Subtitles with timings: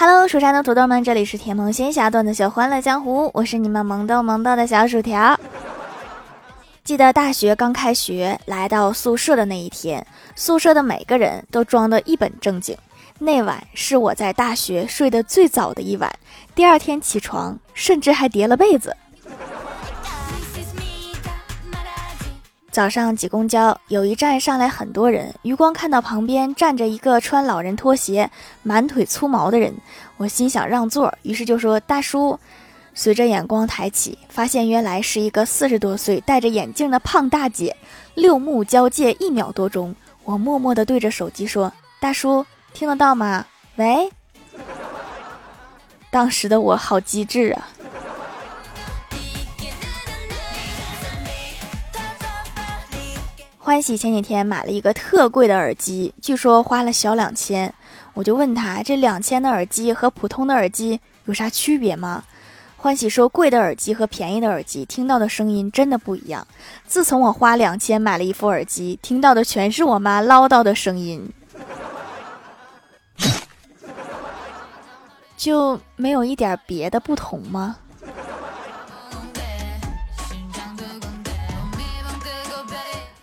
[0.00, 5.38] Hello，蜀山的土豆们，这里是甜萌仙侠段子秀《欢乐江湖》，我是你们萌逗萌逗的小薯条。
[6.82, 12.74] 记得大学刚开学，来到宿舍的那一天，宿舍的每个人都装得一本正经。
[13.18, 16.10] 那晚是我在大学睡得最早的一晚，
[16.54, 18.96] 第二天起床，甚至还叠了被子。
[22.70, 28.30] 早上挤公交，有一站上来很多人，余光看到旁边站着一个穿老人拖鞋、
[28.62, 29.74] 满腿粗毛的人，
[30.16, 32.38] 我心想让座，于是就说：“大叔。”
[32.94, 37.76] 随着眼光抬起，发现原来是一个四十多岁、戴着眼镜的胖大姐。
[38.14, 43.46] 六目交界一秒多钟，我默默地对着手机说：“大叔，听得到吗？
[43.76, 44.10] 喂。”
[46.10, 47.68] 当时的我好机智啊！
[53.70, 57.72] 欢喜前几天买了一个特贵的耳机，据说花了小两千。
[58.14, 62.24] 我就问他，这两千的耳机和普通的耳机有啥区别吗？
[62.76, 66.44] 欢喜说，贵的耳机和便宜的耳机听到的声音真的不一样。
[66.88, 71.32] 自从我花两千买了一副耳机，听到的全是我妈唠叨的声音，
[75.38, 77.76] 就没有一点别的不同吗？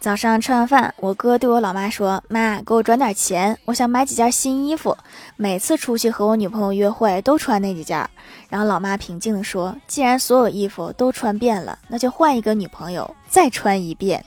[0.07, 4.95] 早上吃完饭，我哥对我老妈说：“妈，给我转点钱，我想买几件新衣服。
[5.35, 8.09] 每次出去和我女朋友约会都穿那几件。”
[8.47, 14.23] 然后老妈平静地说：“既然所有衣服都穿遍了，那就换一个女朋友再穿一遍。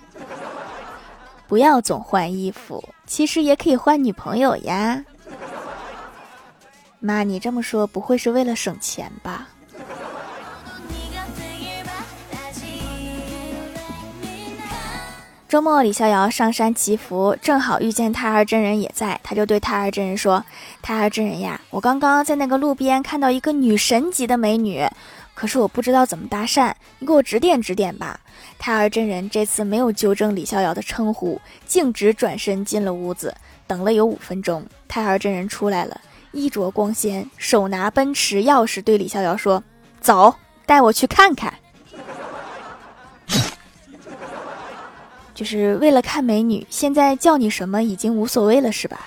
[1.48, 5.02] 不要总换衣服，其实也可以换女朋友呀。”
[7.00, 9.48] 妈，你这么说不会是为了省钱吧？
[15.50, 20.44] 周末，李逍遥上山祈福，正好遇见太二真人也在，他就对太二真人说
[20.80, 24.88] ：“太二真人呀，我刚刚在那个路边看到一个女神级的美女，
[25.34, 28.20] 可是我不知道怎么搭讪，你给我指点指点吧。”
[28.60, 33.34] 太二真人这次没有纠正李逍遥的称呼，径直转身进了屋子。
[33.66, 36.00] 等了有五分钟，太二真人出来了，
[36.30, 39.60] 衣着光鲜，手拿奔驰钥匙，对李逍遥说
[40.00, 40.32] ：“走，
[40.64, 41.52] 带我去看看。”
[45.40, 49.00] 就是为了看美女，现在叫你什么已经无所谓了，是吧？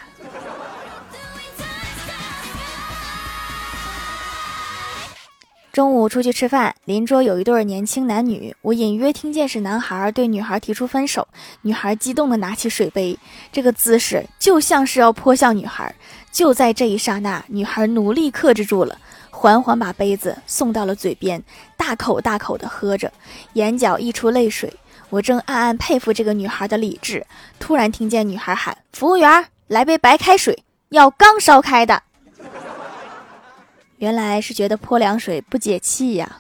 [5.71, 11.27] 中午出去吃饭，邻桌有一对年轻男女，我隐约听见是男孩对女孩提出分手，
[11.61, 13.15] 女孩激动的拿起水杯，
[13.51, 15.93] 这个姿势就像是要泼向女孩。
[16.31, 18.97] 就在这一刹那，女孩努力克制住了，
[19.29, 21.43] 缓缓把杯子送到了嘴边，
[21.77, 23.13] 大口大口的喝着，
[23.53, 24.73] 眼角溢出泪水。
[25.13, 27.23] 我正暗暗佩服这个女孩的理智，
[27.59, 32.01] 突然听见女孩喊：“服务员，来杯白开水，要刚烧开的。”
[33.97, 36.39] 原来是觉得泼凉水不解气呀。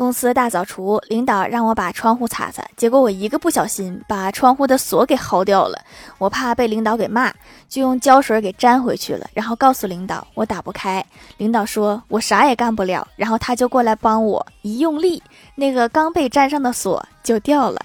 [0.00, 5.78] 公司大扫除，领导让我把窗户擦擦，结果我一个不小心把窗户的锁给薅掉了。
[6.16, 7.30] 我怕被领导给骂，
[7.68, 11.04] 就用胶水给粘回去了，然后告诉领导我打不开。
[11.36, 15.22] 领导说我啥也干不了，然后他就过来帮我，一用力，
[15.54, 17.84] 那个刚被粘上的锁就掉了。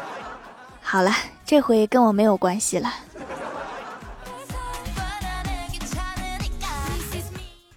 [0.80, 1.12] 好了，
[1.44, 2.90] 这回跟我没有关系了。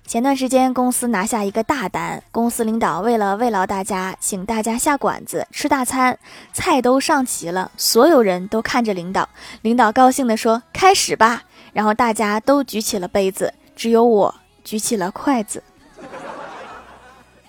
[0.08, 6.18] 前段时间公司拿下一个大单，公司领导为了慰劳大家，请大家下馆子吃大餐，
[6.54, 9.28] 菜都上齐了，所有人都看着领导，
[9.64, 15.62] 领导高兴地说：“开始吧。”然后大家都举起了杯子，只有我举起了筷子。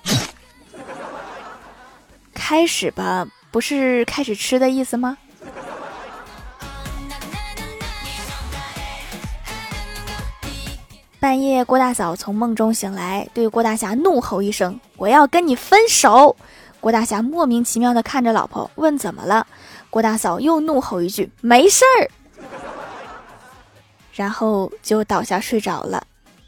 [2.34, 5.16] 开始吧，不是开始吃的意思吗？
[11.28, 16.34] 半夜，郭大嫂从梦中醒来，对郭大侠怒吼一声：“我要跟你分手！”
[16.80, 19.46] 郭大侠莫名其妙的看着老婆，问：“怎么了？”
[19.90, 22.08] 郭大嫂又怒吼一句：“没事儿。”
[24.14, 26.02] 然后就倒下睡着了。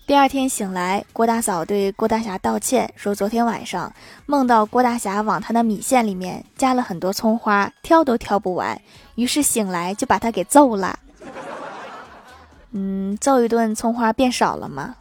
[0.06, 3.92] 第二天醒来，郭大嫂对郭大侠道歉，说昨天晚上
[4.24, 8.80] 梦到郭大侠往他的米线里面加了很多葱花，挑都挑不完，
[9.16, 10.98] 于是醒来就把他给揍了。
[12.72, 14.96] 嗯，揍一顿，葱花变少了吗？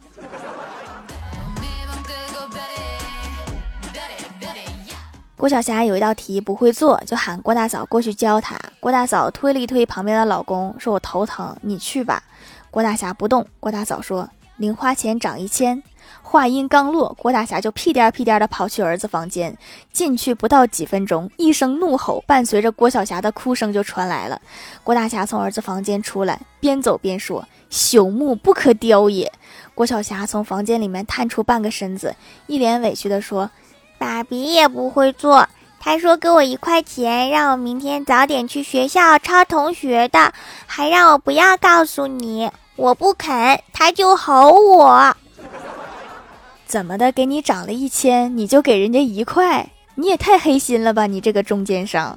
[5.36, 8.58] 郭晓霞有一道题不会做，就喊郭大嫂过去教她。
[8.78, 12.22] 郭大嫂推了一推旁边的老公，说：“我头疼，你去吧。”
[12.70, 13.46] 郭大侠不动。
[13.58, 14.28] 郭大嫂说
[14.58, 15.82] ：“零花钱涨一千。
[16.22, 19.56] 话音刚落，郭大侠就屁颠屁颠的跑去儿子房间。
[19.92, 24.40] 进去不到几分钟，一声怒吼伴随着郭晓霞的哭声就传来了。
[24.84, 29.32] 郭大侠从儿子房间出来，边走边说：“朽木不可雕也。”
[29.74, 32.14] 郭晓霞从房间里面探出半个身子，
[32.46, 33.50] 一脸委屈的说
[33.98, 35.48] ：“爸比也不会做，
[35.80, 40.32] 他说给我一块钱，让我明天早点去学校抄同学的，
[40.66, 42.50] 还让我不要告诉你。
[42.76, 45.16] 我不肯，他就吼我。”
[46.70, 47.10] 怎么的？
[47.10, 49.68] 给你涨了一千，你就给人家一块？
[49.96, 51.04] 你也太黑心了吧！
[51.04, 52.16] 你这个中间商。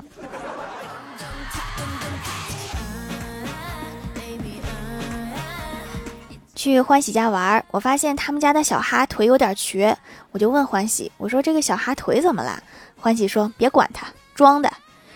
[6.54, 9.98] 去欢喜家玩，我发现他们家的小哈腿有点瘸，
[10.30, 12.62] 我就问欢喜：“我说这个小哈腿怎么了？”
[12.96, 14.72] 欢喜说：“别管他，装的。”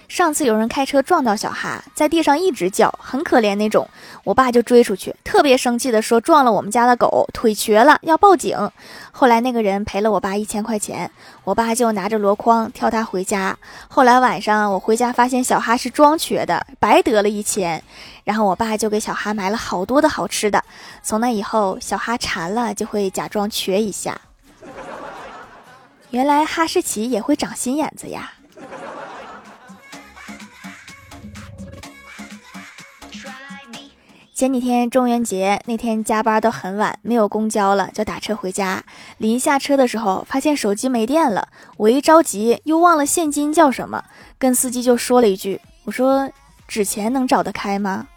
[0.07, 3.87] 上次有人开车撞到小哈，在地上一直叫，很可怜那种。
[4.23, 8.57] 我爸就追出去，特别生气的说撞了我们家的狗，腿瘸了，要报警。
[9.11, 11.11] 后来那个人赔了我爸一千块钱，
[11.43, 13.57] 我爸就拿着箩筐挑他回家。
[13.89, 17.83] 后来晚上我回家发现小哈是装瘸的，白得了一千。
[18.23, 20.63] 然后我爸就给小哈买了好多的好吃的。
[21.03, 24.19] 从那以后，小哈馋了就会假装瘸一下。
[26.11, 28.31] 原来哈士奇也会长心眼子呀。
[34.37, 38.83] 前几天中元节那天加班到很晚，没有公交了，就打车回家。
[39.17, 41.47] 临下车的时候，发现手机没电了，
[41.77, 44.03] 我一着急又忘了现金叫什么，
[44.37, 46.29] 跟司机就说了一句：“我说
[46.67, 48.07] 纸钱能找得开吗？”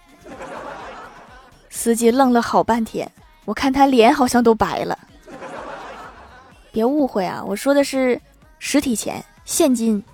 [1.71, 3.11] 司机愣了好半天，
[3.47, 4.99] 我看他脸好像都白了。
[6.71, 8.21] 别误会啊，我说的是
[8.59, 10.05] 实体钱，现金。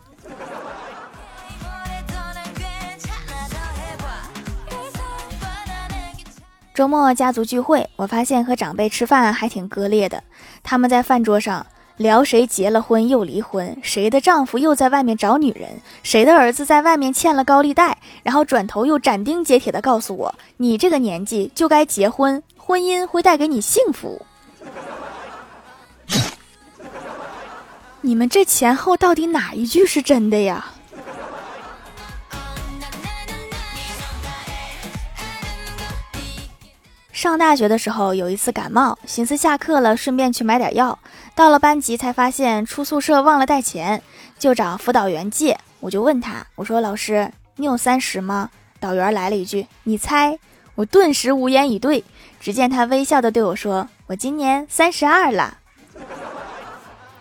[6.76, 10.22] 周末家族聚会，我发现和长辈吃饭还挺割裂的。
[10.62, 24.20] 他们在饭桌上聊谁结了婚又离婚，谁的丈夫又在外面找女人，谁的儿子在外面欠了高利贷，然后转头又斩钉截铁地告诉我：“你这个年纪就该结婚，婚姻会带给你幸福。
[28.02, 30.72] ”你们这前后到底哪一句是真的呀？
[37.16, 40.98] 上大学的时候有一次感冒，寻思下课了顺便去买点药。
[41.34, 44.02] 到了班级才发现出宿舍忘了带钱，
[44.38, 45.58] 就找辅导员借。
[45.80, 50.38] 我就问他，我说：“老师，你有三十吗？”导员来了一句：“你猜。”
[50.76, 52.04] 我顿时无言以对。
[52.38, 55.56] 只见他微笑的对我说：“我今年三十二了。”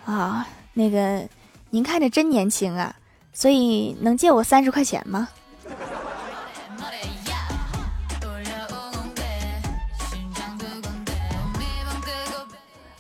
[0.04, 1.26] 啊，那个，
[1.70, 2.94] 您看着真年轻啊，
[3.32, 5.30] 所以能借我三十块钱吗？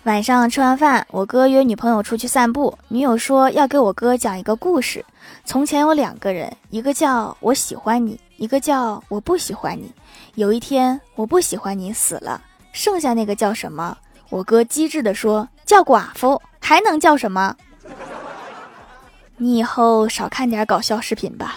[0.05, 2.77] 晚上吃完饭，我哥约女朋友出去散步。
[2.89, 5.03] 女友说要给我哥讲一个故事。
[5.43, 9.91] 从前有两个人，一个叫我喜欢你，一个叫我不喜欢你。
[10.35, 12.39] 有一天，我不喜欢你死了，
[12.71, 13.97] 剩下那个叫什么？
[14.29, 17.55] 我哥机智的说叫寡妇，还能叫什么？
[19.37, 21.55] 你以后少看点搞笑视频吧。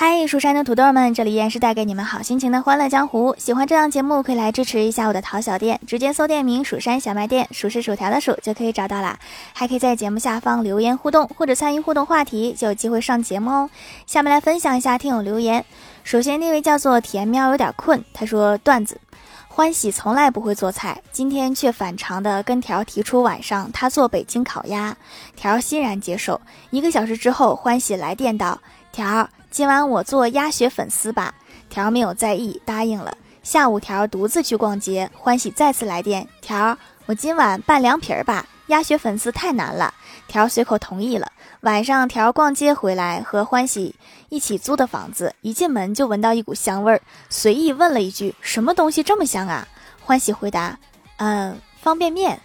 [0.00, 3.34] 嗨，蜀山的土豆们，这里依然是带给你们好心情的欢乐江湖。
[3.36, 9.18] 喜欢这档节目，可以来支持一下我的淘小店，直接搜店名“蜀山小卖店”，数是薯条的数就可以找到啦。
[9.52, 13.70] 还可以在节目下方留言互动，或者参与互动话题，就有机会上节目哦。
[14.06, 15.64] 下面来分享一下听友留言。
[16.04, 19.00] 首先，那位叫做甜喵有点困，他说段子：
[19.48, 24.96] 欢喜从来不会做菜，今天却反常的跟条提出晚上他做北京烤鸭，
[25.34, 26.40] 条欣然接受。
[26.70, 28.60] 一个小时之后，欢喜来电道：
[28.92, 29.28] 条。
[29.50, 31.34] 今晚我做鸭血粉丝吧，
[31.70, 33.16] 条没有在意，答应了。
[33.42, 36.76] 下午条独自去逛街，欢喜再次来电，条
[37.06, 39.94] 我今晚拌凉皮儿吧，鸭血粉丝太难了。
[40.26, 41.32] 条随口同意了。
[41.62, 43.94] 晚上条逛街回来，和欢喜
[44.28, 49.66] 一起租的房子，一进门就闻到一股香味儿，随意问了一句：“什么东西这么香啊？”
[50.04, 50.78] 欢喜回答
[51.16, 52.38] ：“嗯，方便面。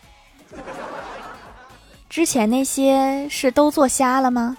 [2.09, 4.55] 之前那些是都做瞎了吗？”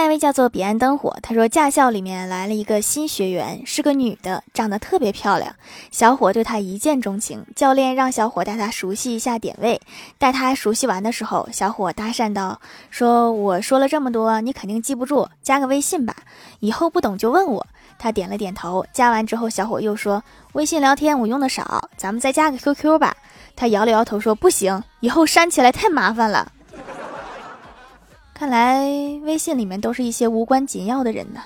[0.00, 5.54] 下一位叫做彼岸灯火，他说驾校里面来了一个新学员，是个女的，长得特别漂亮。
[5.90, 9.78] 小伙对她一见钟情，教练让小伙带她熟悉一下点位。
[10.16, 16.16] 带她熟悉完的时候，小伙搭讪道：“说我说了这么多，你肯定记不住，加个微信吧，
[16.60, 17.66] 以后不懂就问我。”
[18.00, 18.86] 他点了点头。
[18.94, 23.14] 加完之后，小伙又说：“微信聊天我用的少，咱们再加个 QQ 吧。”
[23.54, 26.50] 他摇了摇头说：“不行，以后删起来太麻烦了。”
[28.40, 28.80] 看来
[29.22, 31.42] 微信里面都是一些无关紧要的人呢。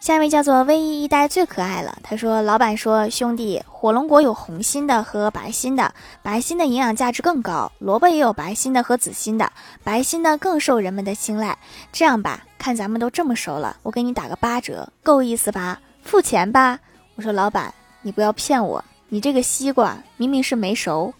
[0.00, 1.98] 下一位叫做唯一一代最可爱了。
[2.02, 7.70] 他说：“老板说，兄弟，火龙果有红心的和白心的，白心的营养价值更高。
[7.78, 9.52] 萝卜也有白心的和紫心的，
[9.84, 11.58] 白心的更受人们的青睐。
[11.92, 15.78] 这样吧，看咱们都这么熟了，我给你打个八折，够意思吧？
[16.02, 16.78] 付钱吧。”
[17.16, 21.14] 我说：“老板，你不要骗我，你这个西瓜明明是没熟。”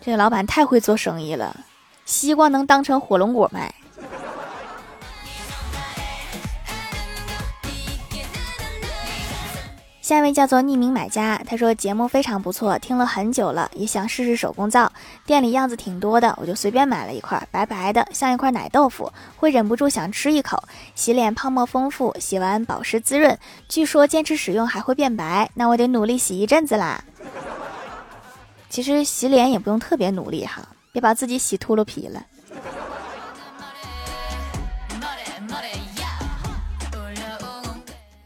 [0.00, 1.64] 这个老板太会做生意了，
[2.04, 3.74] 西瓜能当成火龙果卖。
[10.08, 14.90] 下一位叫做匿名买家，他说节目非常不错，听了很久了，也想试试手工皂。
[15.26, 20.64] 店里样子挺多的，我就随便买了一块，白白的，像一块奶豆腐，会忍不住想吃一口。
[20.94, 23.36] 洗脸泡沫丰富，洗完保湿滋润，
[23.68, 27.04] 据说坚持使用还会变白，那我得努力洗一阵子啦。
[28.70, 32.24] 其实洗脸也不用特别努力哈，别把自己洗秃噜皮了。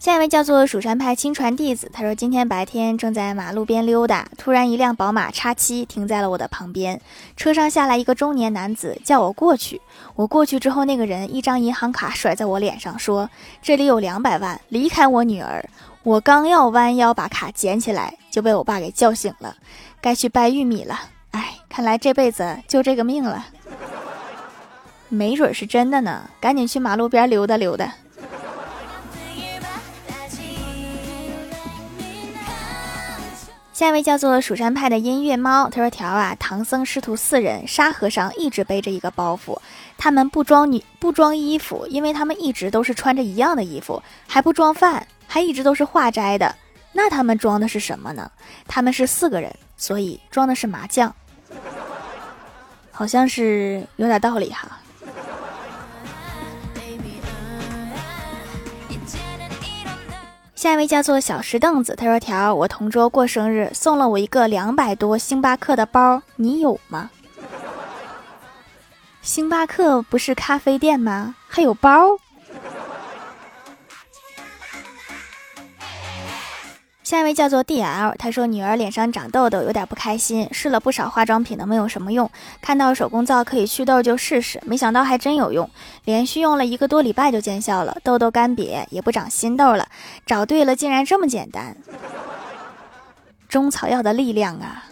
[0.03, 7.01] 下一位叫做蜀山派亲传弟子，他说今天白天正在马路边溜达，突然一辆宝马叉七停在了我的旁边，
[7.37, 9.81] 车上下来一个中年男子，叫我过去。
[10.17, 13.31] 我过去之后，那个人一张银行卡甩在我脸上，说
[13.63, 15.65] 这里有两百万，离开我女儿。
[16.03, 19.55] 我刚要弯腰把卡捡起来，就被我爸给叫醒了，
[20.01, 20.99] 该去掰玉米了。
[21.31, 23.47] 哎，看来这辈子就这个命了。
[25.09, 27.95] 没准是真的呢，赶紧去马路边溜达溜达。
[33.83, 39.59] 下一位叫做蜀山派的音乐猫，他说：“条啊，唐僧师徒四人，沙和尚一直背着一个包袱，
[39.99, 46.55] 他们不装女不装衣服，因为他们一直都是穿着一样的衣服，还不装饭，还一直都是化斋的。
[46.93, 48.31] 那他们装的是什么呢？
[48.69, 51.13] 他们是四个人，所以装的是麻将，
[52.93, 54.79] 好像是有点道理哈。”
[60.63, 67.11] 下一位叫做小石凳子，他说：“条，我同桌过生日，送了我一个两百多星巴克的包，你有吗？
[69.23, 71.35] 星巴克不是咖啡店吗？
[71.49, 72.17] 还有包？”
[77.13, 82.31] 下一位叫做 D L，他说女儿脸上长痘痘，有点不开心，试了不少化妆品都没有什么用，
[82.63, 85.69] 看到手工皂可以祛痘就试试，没想到还真有用，
[86.07, 89.87] 连续用了一个多礼拜就见效了，痘痘干瘪，也不长新痘了，
[90.25, 91.77] 找对了，竟然这么简单，
[93.47, 94.85] 中草药的力量啊！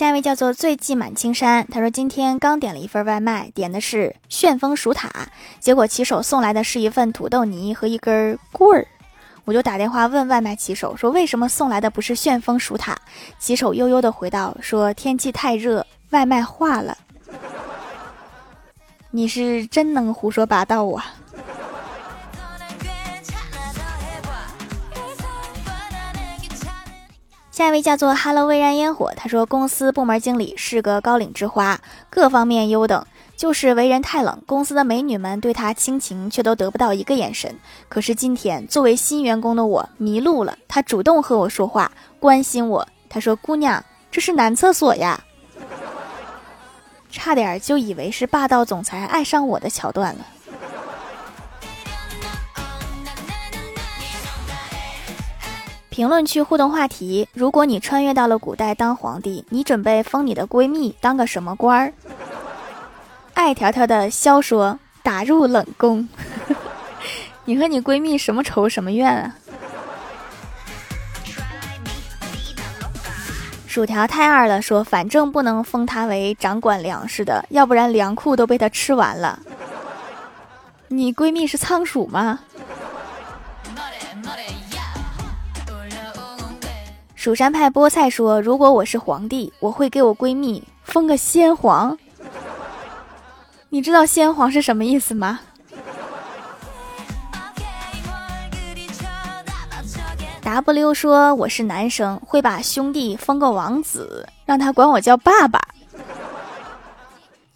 [0.00, 5.10] 下一位叫做醉迹满青山，他说今天刚点了一份外卖，点的是旋风薯塔，
[5.58, 8.88] 结果骑手送来的是一份土豆泥和一根棍儿，
[9.44, 12.96] 我就打电话问外卖骑手说为什么送来的不是旋风薯塔，
[13.38, 16.96] 骑手悠悠的回道说天气太热，外卖化了。
[19.10, 21.14] 你是真能胡说八道啊！
[27.60, 33.04] 下一位叫做 “Hello 未燃烟火”，他说公司部门经理是个高岭之花，各方面优等，
[33.36, 34.42] 就是为人太冷。
[34.46, 37.54] 公司的美女们对他倾情，却都得不到一个眼神。
[37.90, 42.88] 可是今天作为新员工的我迷路了，他主动和我说话，关心我。
[43.10, 45.22] 他说：“姑娘，这是男厕所呀。”
[47.12, 50.26] 差点就以为是霸道总裁爱上我的桥段了。
[56.00, 61.92] 评论区互动话题：如果你穿越到了古代当皇帝，你准备封你的闺蜜当个什么官儿？
[63.34, 66.08] 爱条条的肖说：“打入冷宫。
[67.44, 69.36] ”你和你闺蜜什么仇什么怨啊？
[73.66, 79.38] 薯条太二了，说反正不能封他为掌管粮食的，要不然粮库都被他吃完了。
[80.88, 82.40] 你闺蜜是仓鼠吗？
[87.20, 91.98] 蜀山派菠菜说：“如果我是皇帝，我会给我闺蜜封个先皇。
[93.68, 95.38] 你知道先皇是什么意思吗
[100.40, 105.60] ？”W 说：“我是男生，会把兄弟封个王子，让他管我叫爸爸。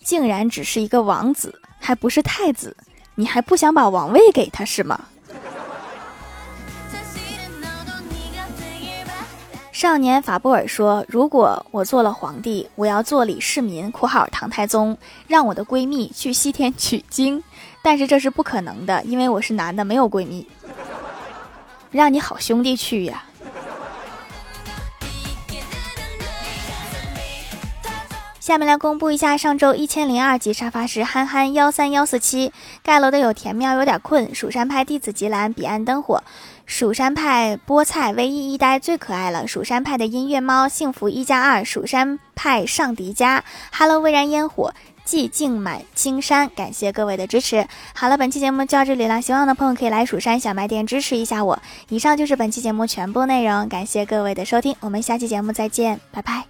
[0.04, 2.76] 竟然只是一个王子，还不是太子，
[3.14, 5.00] 你还不想把王位给他是吗？”
[9.74, 17.42] 少年法布尔说：“如果我做了皇帝，我要做李世民（括号唐太宗），让我的闺蜜去西天取经。
[17.82, 20.46] 但是这是不可能的，因为我是男的，没有闺蜜。
[21.90, 23.24] 让你好兄弟去呀。”
[28.44, 36.22] 下面来公布一下上周一千零二级沙发是憨憨幺三幺四七盖楼的有田喵有点困，蜀山派弟子吉兰彼岸灯火，
[36.66, 44.74] 蜀山派菠菜唯一一呆最可爱了，蜀山派的音乐猫幸福一加二，蜀山派上迪家，Hello 微燃烟火，
[45.06, 47.66] 寂静满青山，感谢各位的支持。
[47.94, 51.58] 好了，本期节目就到这里了，喜欢的朋友可以来蜀山小卖店支持一下我。
[51.88, 56.44] 以上就是本期节目全部内容，感谢各位的收听，我们下期节目再见，拜拜。